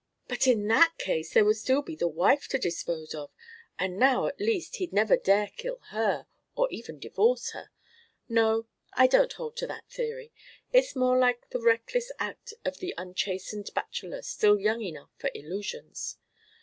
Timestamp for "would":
1.45-1.57